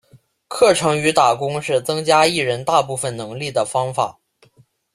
[0.47, 4.17] 课程与打工是增加艺人大部分能力的方法。